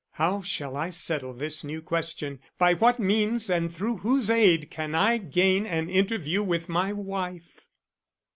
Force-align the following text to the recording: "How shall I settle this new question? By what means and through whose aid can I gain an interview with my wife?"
"How 0.13 0.41
shall 0.41 0.75
I 0.75 0.89
settle 0.89 1.31
this 1.31 1.63
new 1.63 1.79
question? 1.79 2.39
By 2.57 2.73
what 2.73 2.99
means 2.99 3.51
and 3.51 3.71
through 3.71 3.97
whose 3.97 4.31
aid 4.31 4.71
can 4.71 4.95
I 4.95 5.19
gain 5.19 5.67
an 5.67 5.91
interview 5.91 6.41
with 6.41 6.67
my 6.67 6.91
wife?" 6.91 7.67